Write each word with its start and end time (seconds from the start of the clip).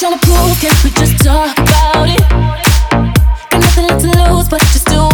trying 0.00 0.18
to 0.18 0.26
prove, 0.26 0.58
can't 0.60 0.82
we 0.82 0.90
just 0.92 1.22
talk 1.22 1.58
about 1.58 2.08
it? 2.08 2.20
Got 3.50 3.60
nothing 3.60 3.86
left 3.86 4.00
to 4.00 4.32
lose, 4.32 4.48
but 4.48 4.60
just 4.72 4.86
do 4.86 5.09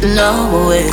No 0.00 0.68
way. 0.68 0.88